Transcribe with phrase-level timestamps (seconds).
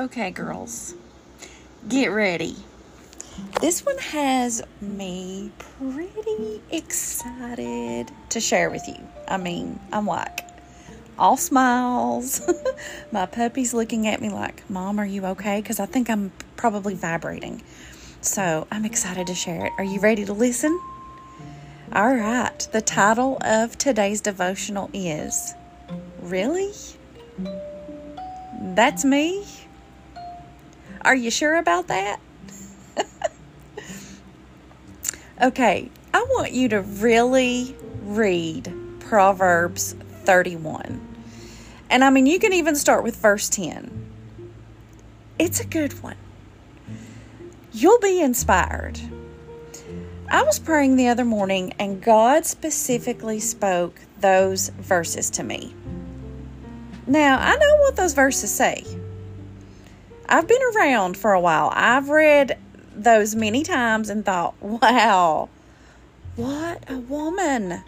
[0.00, 0.94] Okay, girls,
[1.86, 2.56] get ready.
[3.60, 8.96] This one has me pretty excited to share with you.
[9.28, 10.40] I mean, I'm like
[11.18, 12.40] all smiles.
[13.12, 15.60] My puppy's looking at me like, Mom, are you okay?
[15.60, 17.62] Because I think I'm probably vibrating.
[18.22, 19.72] So I'm excited to share it.
[19.76, 20.80] Are you ready to listen?
[21.92, 22.58] All right.
[22.72, 25.52] The title of today's devotional is
[26.22, 26.72] Really?
[28.62, 29.44] That's me?
[31.02, 32.20] Are you sure about that?
[35.42, 39.94] okay, I want you to really read Proverbs
[40.24, 41.00] 31.
[41.88, 43.90] And I mean, you can even start with verse 10.
[45.38, 46.16] It's a good one.
[47.72, 49.00] You'll be inspired.
[50.28, 55.74] I was praying the other morning, and God specifically spoke those verses to me.
[57.06, 58.84] Now, I know what those verses say.
[60.30, 61.72] I've been around for a while.
[61.74, 62.56] I've read
[62.94, 65.48] those many times and thought, wow,
[66.36, 67.82] what a woman.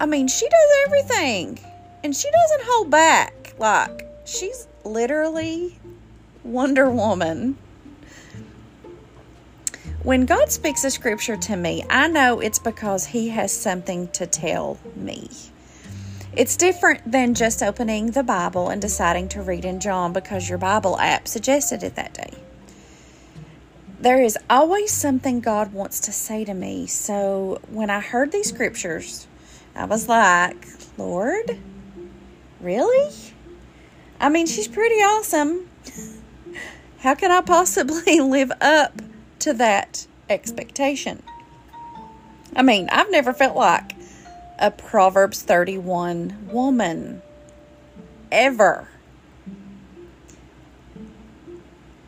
[0.00, 1.60] I mean, she does everything
[2.02, 3.54] and she doesn't hold back.
[3.58, 5.78] Like, she's literally
[6.44, 7.58] Wonder Woman.
[10.02, 14.26] When God speaks a scripture to me, I know it's because He has something to
[14.26, 15.28] tell me.
[16.36, 20.58] It's different than just opening the Bible and deciding to read in John because your
[20.58, 22.34] Bible app suggested it that day.
[23.98, 26.86] There is always something God wants to say to me.
[26.88, 29.26] So when I heard these scriptures,
[29.74, 30.66] I was like,
[30.98, 31.58] Lord,
[32.60, 33.14] really?
[34.20, 35.70] I mean, she's pretty awesome.
[36.98, 39.00] How can I possibly live up
[39.38, 41.22] to that expectation?
[42.54, 43.95] I mean, I've never felt like
[44.58, 47.22] a Proverbs 31 woman
[48.30, 48.88] ever.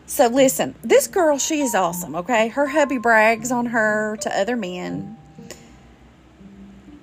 [0.07, 2.49] So listen, this girl, she is awesome, okay?
[2.49, 5.19] Her hubby brags on her to other men.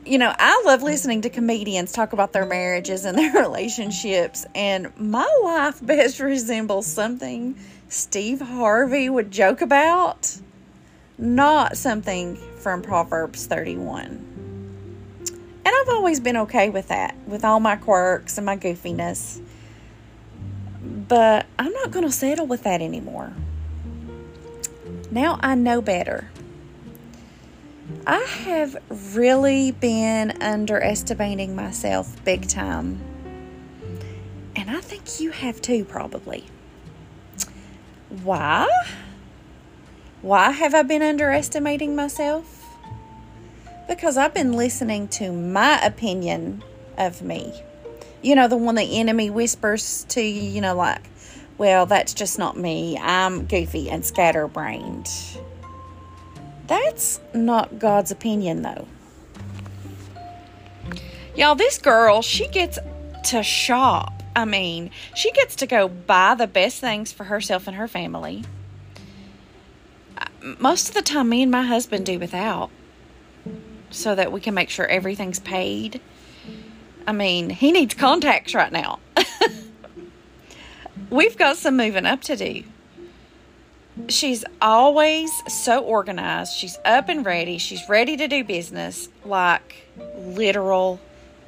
[0.03, 4.91] You know, I love listening to comedians talk about their marriages and their relationships, and
[4.97, 7.55] my life best resembles something
[7.89, 10.35] Steve Harvey would joke about,
[11.19, 14.34] not something from Proverbs 31.
[15.65, 19.41] And I've always been okay with that, with all my quirks and my goofiness.
[21.07, 23.33] But I'm not going to settle with that anymore.
[25.09, 26.29] Now I know better.
[28.05, 28.77] I have
[29.15, 33.01] really been underestimating myself big time.
[34.55, 36.45] And I think you have too, probably.
[38.23, 38.67] Why?
[40.21, 42.54] Why have I been underestimating myself?
[43.87, 46.63] Because I've been listening to my opinion
[46.97, 47.53] of me.
[48.21, 51.01] You know, the one the enemy whispers to you, you know, like,
[51.57, 52.97] well, that's just not me.
[52.97, 55.09] I'm goofy and scatterbrained.
[56.67, 58.87] That's not God's opinion, though.
[61.35, 62.79] Y'all, this girl, she gets
[63.25, 64.23] to shop.
[64.35, 68.43] I mean, she gets to go buy the best things for herself and her family.
[70.59, 72.71] Most of the time, me and my husband do without
[73.95, 76.01] so that we can make sure everything's paid.
[77.07, 78.99] I mean, he needs contacts right now.
[81.09, 82.63] We've got some moving up to do.
[84.09, 86.53] She's always so organized.
[86.55, 87.57] She's up and ready.
[87.57, 90.99] She's ready to do business, like literal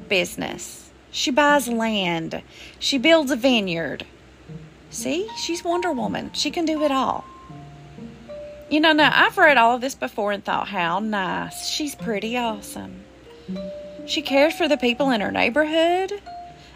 [0.07, 0.89] business.
[1.11, 2.41] She buys land.
[2.79, 4.05] She builds a vineyard.
[4.89, 6.31] See, she's Wonder Woman.
[6.33, 7.25] She can do it all.
[8.69, 11.69] You know, now I've read all of this before and thought, how nice.
[11.69, 13.03] She's pretty awesome.
[14.05, 16.21] She cares for the people in her neighborhood.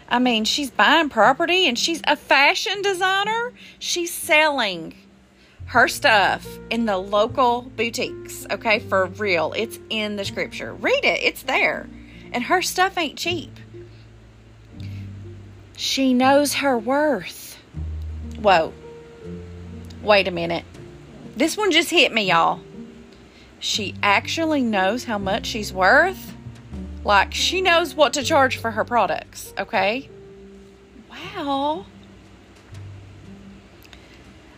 [0.08, 3.52] I mean, she's buying property and she's a fashion designer.
[3.78, 4.94] She's selling
[5.66, 8.78] her stuff in the local boutiques, okay?
[8.78, 9.52] For real.
[9.54, 10.72] It's in the scripture.
[10.74, 11.88] Read it, it's there.
[12.32, 13.58] And her stuff ain't cheap.
[15.76, 17.58] She knows her worth.
[18.38, 18.72] Whoa.
[20.02, 20.64] Wait a minute.
[21.36, 22.60] This one just hit me, y'all.
[23.58, 26.34] She actually knows how much she's worth.
[27.04, 30.08] Like, she knows what to charge for her products, okay?
[31.10, 31.86] Wow.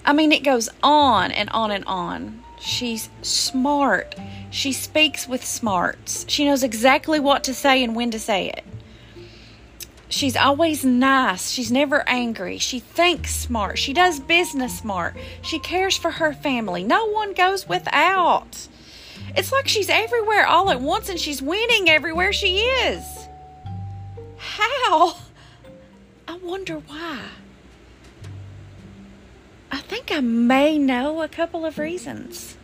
[0.05, 2.43] I mean, it goes on and on and on.
[2.61, 4.15] She's smart.
[4.50, 6.25] She speaks with smarts.
[6.29, 8.65] She knows exactly what to say and when to say it.
[10.14, 11.50] She's always nice.
[11.50, 12.58] She's never angry.
[12.58, 13.81] She thinks smart.
[13.81, 15.16] She does business smart.
[15.43, 16.84] She cares for her family.
[16.84, 18.69] No one goes without.
[19.37, 23.02] It's like she's everywhere all at once and she's winning everywhere she is.
[24.37, 25.16] How?
[26.28, 27.22] I wonder why.
[29.72, 32.56] I think I may know a couple of reasons.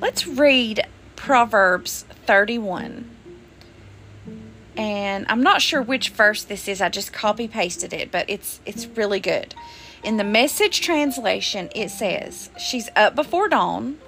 [0.00, 0.86] Let's read
[1.16, 3.11] Proverbs 31.
[4.76, 6.80] And I'm not sure which verse this is.
[6.80, 9.54] I just copy pasted it, but it's it's really good.
[10.02, 13.98] In the message translation, it says, She's up before dawn,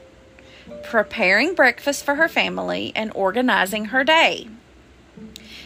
[0.83, 4.49] preparing breakfast for her family and organizing her day.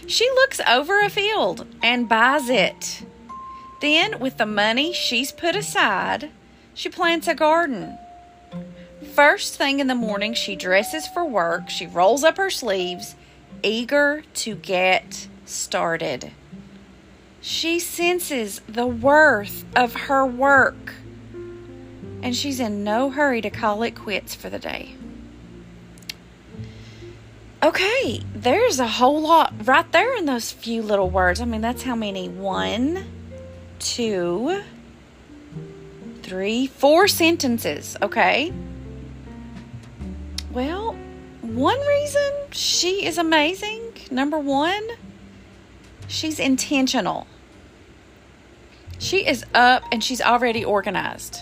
[0.06, 3.04] She looks over a field and buys it.
[3.80, 6.30] Then, with the money she's put aside,
[6.74, 7.96] she plants a garden.
[9.14, 11.70] First thing in the morning, she dresses for work.
[11.70, 13.14] She rolls up her sleeves,
[13.62, 16.32] eager to get started.
[17.40, 20.94] She senses the worth of her work,
[22.22, 24.94] and she's in no hurry to call it quits for the day.
[27.62, 31.40] Okay, there's a whole lot right there in those few little words.
[31.40, 32.28] I mean, that's how many?
[32.28, 33.04] One,
[33.78, 34.62] two,
[36.22, 38.52] three, four sentences, okay?
[40.52, 40.96] Well,
[41.58, 44.90] one reason she is amazing, number one,
[46.06, 47.26] she's intentional.
[48.98, 51.40] She is up and she's already organized.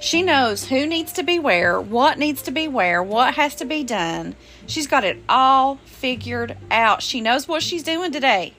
[0.00, 3.66] She knows who needs to be where, what needs to be where, what has to
[3.66, 4.36] be done.
[4.66, 7.02] She's got it all figured out.
[7.02, 8.54] She knows what she's doing today.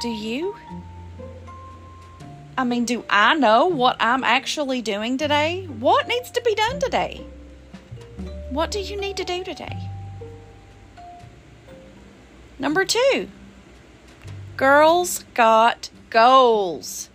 [0.00, 0.56] Do you?
[2.56, 5.66] I mean, do I know what I'm actually doing today?
[5.66, 7.26] What needs to be done today?
[8.50, 9.90] What do you need to do today?
[12.58, 13.28] Number two,
[14.56, 17.10] girls got goals.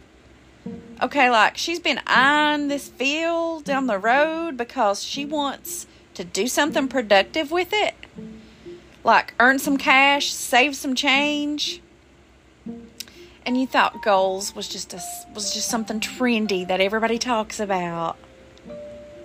[1.01, 6.47] Okay, like she's been eyeing this field down the road because she wants to do
[6.47, 7.95] something productive with it.
[9.03, 11.81] Like earn some cash, save some change.
[13.43, 15.01] And you thought goals was just a
[15.33, 18.17] was just something trendy that everybody talks about.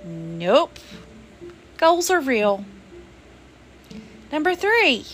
[0.05, 0.79] Nope.
[1.79, 2.65] Goals are real.
[4.33, 5.05] Number 3.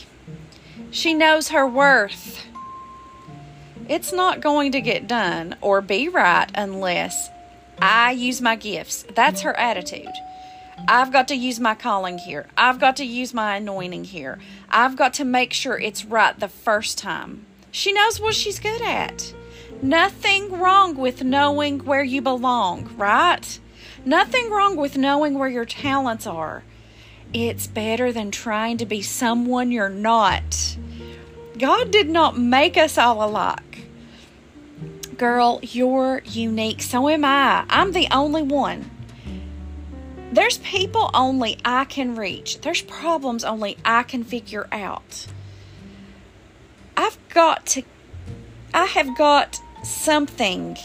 [0.90, 2.46] She knows her worth.
[3.88, 7.30] It's not going to get done or be right unless
[7.80, 9.04] I use my gifts.
[9.14, 10.12] That's her attitude.
[10.86, 12.46] I've got to use my calling here.
[12.56, 14.38] I've got to use my anointing here.
[14.70, 17.44] I've got to make sure it's right the first time.
[17.70, 19.34] She knows what she's good at.
[19.82, 23.58] Nothing wrong with knowing where you belong, right?
[24.04, 26.64] Nothing wrong with knowing where your talents are.
[27.32, 30.76] It's better than trying to be someone you're not.
[31.56, 33.86] God did not make us all alike.
[35.16, 36.82] Girl, you're unique.
[36.82, 37.64] So am I.
[37.68, 38.90] I'm the only one.
[40.32, 45.26] There's people only I can reach, there's problems only I can figure out.
[46.96, 47.82] I've got to,
[48.72, 50.78] I have got something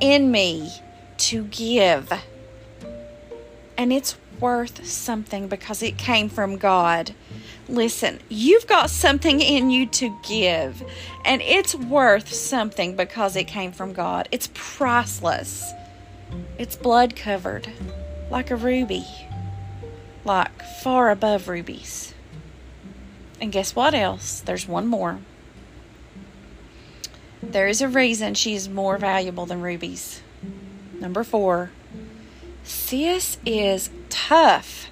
[0.00, 0.70] in me
[1.18, 2.12] to give.
[3.78, 7.14] And it's worth something because it came from God.
[7.68, 10.82] Listen, you've got something in you to give,
[11.24, 14.28] and it's worth something because it came from God.
[14.30, 15.72] It's priceless,
[16.58, 17.68] it's blood covered,
[18.30, 19.04] like a ruby,
[20.24, 22.14] like far above rubies.
[23.40, 24.40] And guess what else?
[24.40, 25.18] There's one more.
[27.42, 30.22] There is a reason she is more valuable than rubies.
[31.00, 31.70] Number four,
[32.66, 34.88] sis is tough.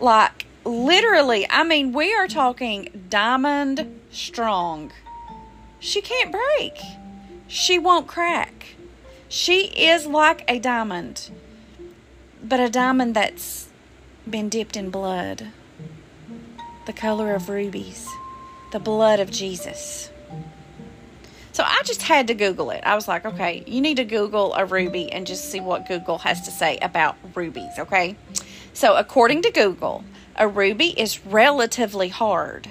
[0.00, 4.92] Like, literally, I mean, we are talking diamond strong.
[5.80, 6.78] She can't break,
[7.48, 8.76] she won't crack.
[9.28, 11.30] She is like a diamond,
[12.42, 13.68] but a diamond that's
[14.28, 15.48] been dipped in blood
[16.84, 18.08] the color of rubies,
[18.72, 20.10] the blood of Jesus.
[21.52, 22.82] So I just had to Google it.
[22.84, 26.18] I was like, okay, you need to Google a ruby and just see what Google
[26.18, 28.16] has to say about rubies, okay?
[28.72, 30.02] So, according to Google,
[30.34, 32.68] a ruby is relatively hard.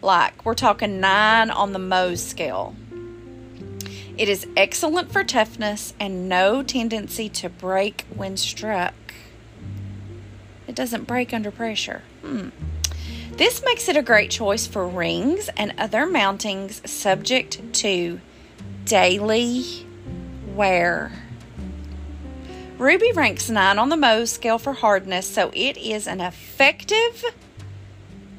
[0.00, 2.74] Like, we're talking nine on the Mohs scale.
[4.16, 8.94] It is excellent for toughness and no tendency to break when struck.
[10.66, 12.02] It doesn't break under pressure.
[12.22, 12.48] Hmm.
[13.36, 18.20] This makes it a great choice for rings and other mountings subject to
[18.84, 19.64] daily
[20.54, 21.10] wear.
[22.76, 27.24] Ruby ranks 9 on the Mohs scale for hardness, so it is an effective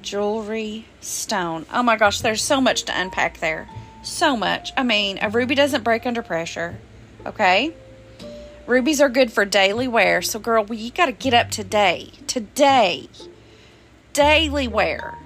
[0.04, 1.66] jewelry stone.
[1.74, 3.68] Oh my gosh, there's so much to unpack there.
[4.04, 4.72] So much.
[4.78, 6.78] I mean, a ruby doesn't break under pressure,
[7.26, 7.74] okay?
[8.68, 12.12] Rubies are good for daily wear, so girl, well, you got to get up today.
[12.28, 13.10] Today
[14.14, 15.18] daily wear.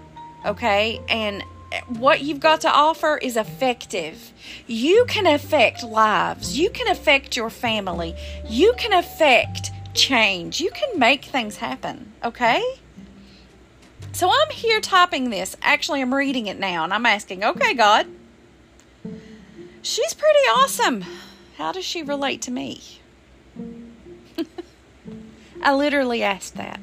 [0.46, 1.02] Okay?
[1.10, 1.44] And
[1.88, 4.32] what you've got to offer is effective.
[4.66, 6.58] You can affect lives.
[6.58, 8.16] You can affect your family.
[8.48, 10.62] You can affect change.
[10.62, 12.64] You can make things happen, okay?
[14.14, 15.56] So I'm here typing this.
[15.62, 18.08] Actually, I'm reading it now and I'm asking, okay, God,
[19.82, 21.04] she's pretty awesome.
[21.58, 22.82] How does she relate to me?
[25.62, 26.80] I literally asked that.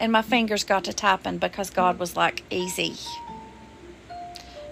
[0.00, 2.94] And my fingers got to typing because God was like, easy.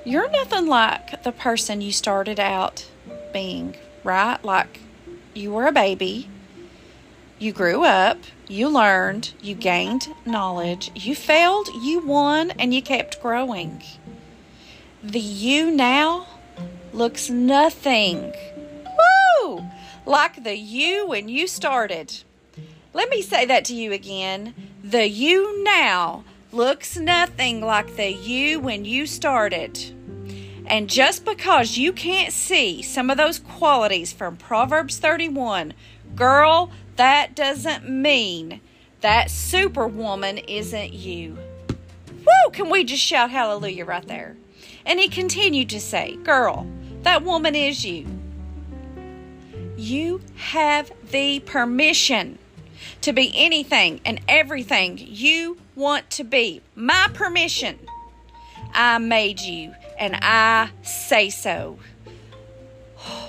[0.04, 2.88] You're nothing like the person you started out
[3.34, 4.42] being, right?
[4.42, 4.80] Like
[5.34, 6.30] you were a baby,
[7.38, 8.16] you grew up,
[8.48, 13.82] you learned, you gained knowledge, you failed, you won, and you kept growing.
[15.02, 16.26] The you now
[16.94, 18.32] looks nothing.
[19.42, 19.62] Woo!
[20.06, 22.24] Like the you when you started.
[22.94, 24.54] Let me say that to you again.
[24.82, 29.76] The you now looks nothing like the you when you started.
[30.66, 35.74] And just because you can't see some of those qualities from Proverbs 31,
[36.14, 38.60] girl, that doesn't mean
[39.00, 41.36] that superwoman isn't you.
[42.10, 42.50] Woo!
[42.52, 44.36] Can we just shout hallelujah right there?
[44.86, 46.66] And he continued to say, Girl,
[47.02, 48.06] that woman is you.
[49.76, 52.38] You have the permission
[53.02, 56.62] to be anything and everything you want to be.
[56.74, 57.78] My permission.
[58.72, 61.78] I made you and I say so.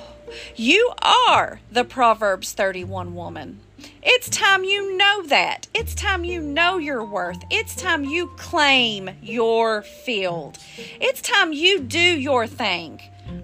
[0.55, 3.61] You are the Proverbs 31 woman.
[4.03, 5.67] It's time you know that.
[5.73, 7.41] It's time you know your worth.
[7.49, 10.59] It's time you claim your field.
[11.01, 13.01] It's time you do your thing.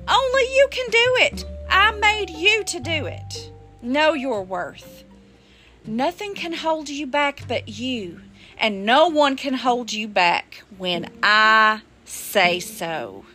[0.07, 1.45] Only you can do it.
[1.69, 3.51] I made you to do it.
[3.81, 5.04] Know your worth.
[5.87, 8.21] Nothing can hold you back but you,
[8.57, 13.25] and no one can hold you back when I say so.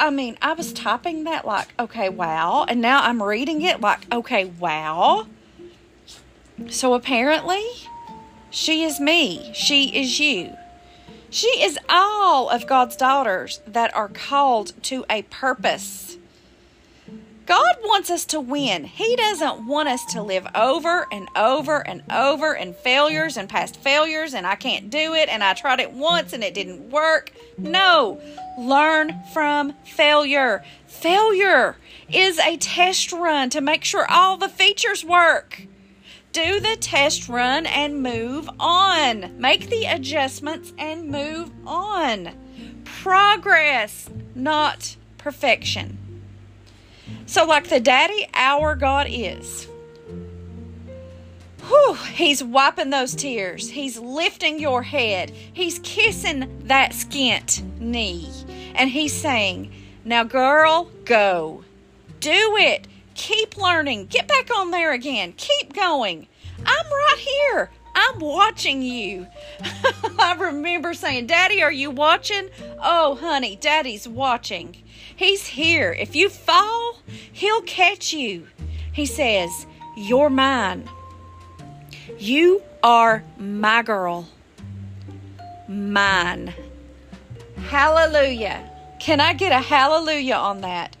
[0.00, 2.64] I mean, I was typing that like, okay, wow.
[2.68, 5.26] And now I'm reading it like, okay, wow.
[6.68, 7.64] So apparently,
[8.50, 9.50] she is me.
[9.54, 10.52] She is you.
[11.30, 16.17] She is all of God's daughters that are called to a purpose.
[17.48, 18.84] God wants us to win.
[18.84, 23.78] He doesn't want us to live over and over and over in failures and past
[23.78, 27.32] failures and I can't do it and I tried it once and it didn't work.
[27.56, 28.20] No,
[28.58, 30.62] learn from failure.
[30.86, 31.76] Failure
[32.12, 35.62] is a test run to make sure all the features work.
[36.34, 39.40] Do the test run and move on.
[39.40, 42.34] Make the adjustments and move on.
[42.84, 46.07] Progress, not perfection.
[47.28, 49.68] So, like the daddy our God is,
[51.60, 53.68] whew, He's wiping those tears.
[53.68, 55.30] He's lifting your head.
[55.30, 58.30] He's kissing that skint knee.
[58.74, 59.70] And He's saying,
[60.06, 61.64] Now, girl, go.
[62.20, 62.88] Do it.
[63.14, 64.06] Keep learning.
[64.06, 65.34] Get back on there again.
[65.36, 66.28] Keep going.
[66.64, 67.70] I'm right here.
[67.94, 69.26] I'm watching you.
[70.18, 72.48] I remember saying, Daddy, are you watching?
[72.82, 74.82] Oh, honey, Daddy's watching.
[75.18, 75.92] He's here.
[75.98, 77.00] If you fall,
[77.32, 78.46] He'll catch you.
[78.92, 80.88] He says, You're mine.
[82.20, 84.28] You are my girl.
[85.66, 86.54] Mine.
[87.66, 88.70] Hallelujah.
[89.00, 90.96] Can I get a hallelujah on that?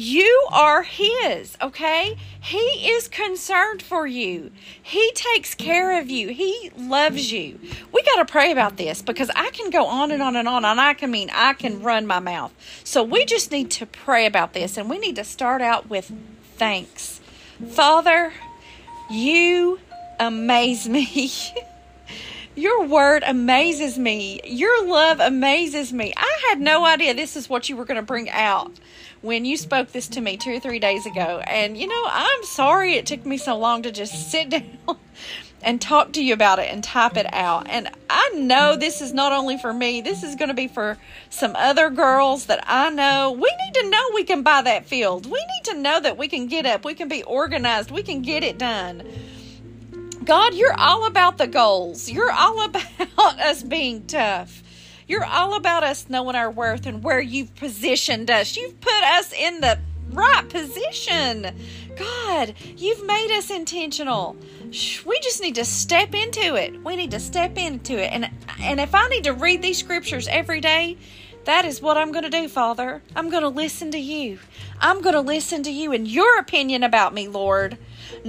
[0.00, 2.16] You are His, okay?
[2.40, 4.52] He is concerned for you.
[4.80, 6.28] He takes care of you.
[6.28, 7.58] He loves you.
[7.90, 10.64] We got to pray about this because I can go on and on and on,
[10.64, 12.54] and I can mean I can run my mouth.
[12.84, 16.12] So we just need to pray about this, and we need to start out with
[16.54, 17.20] thanks.
[17.68, 18.32] Father,
[19.10, 19.80] you
[20.20, 21.34] amaze me.
[22.54, 24.40] Your word amazes me.
[24.44, 26.12] Your love amazes me.
[26.16, 28.72] I had no idea this is what you were going to bring out
[29.20, 31.42] when you spoke this to me two or three days ago.
[31.46, 34.98] And, you know, I'm sorry it took me so long to just sit down
[35.62, 37.68] and talk to you about it and type it out.
[37.68, 40.98] And I know this is not only for me, this is going to be for
[41.30, 43.32] some other girls that I know.
[43.32, 45.26] We need to know we can buy that field.
[45.26, 48.22] We need to know that we can get up, we can be organized, we can
[48.22, 49.02] get it done.
[50.24, 52.10] God, you're all about the goals.
[52.10, 54.62] You're all about us being tough.
[55.08, 58.56] You're all about us knowing our worth and where you've positioned us.
[58.56, 59.78] You've put us in the
[60.12, 61.54] right position.
[61.96, 64.36] God, you've made us intentional.
[65.06, 66.84] We just need to step into it.
[66.84, 68.12] We need to step into it.
[68.12, 70.98] And and if I need to read these scriptures every day,
[71.48, 73.02] That is what I'm going to do, Father.
[73.16, 74.38] I'm going to listen to you.
[74.80, 77.78] I'm going to listen to you and your opinion about me, Lord.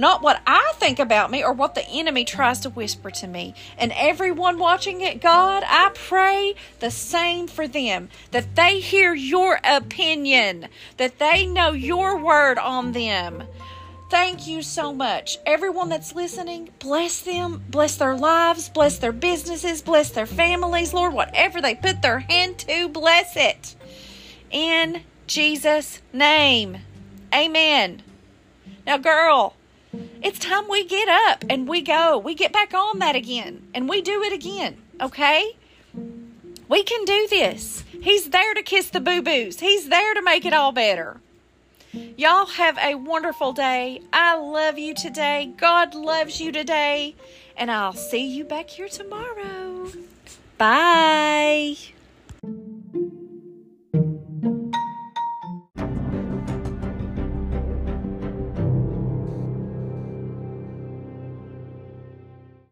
[0.00, 3.54] Not what I think about me or what the enemy tries to whisper to me.
[3.76, 9.60] And everyone watching it, God, I pray the same for them that they hear your
[9.62, 13.42] opinion, that they know your word on them.
[14.08, 15.36] Thank you so much.
[15.44, 21.12] Everyone that's listening, bless them, bless their lives, bless their businesses, bless their families, Lord.
[21.12, 23.76] Whatever they put their hand to, bless it.
[24.50, 26.78] In Jesus' name.
[27.34, 28.02] Amen.
[28.86, 29.56] Now, girl,
[30.22, 32.18] it's time we get up and we go.
[32.18, 35.56] We get back on that again and we do it again, okay?
[36.68, 37.84] We can do this.
[38.00, 41.20] He's there to kiss the boo boos, He's there to make it all better.
[41.92, 44.00] Y'all have a wonderful day.
[44.12, 45.52] I love you today.
[45.56, 47.16] God loves you today.
[47.56, 49.90] And I'll see you back here tomorrow.
[50.56, 51.76] Bye.